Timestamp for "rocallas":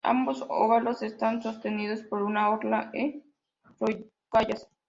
3.79-4.67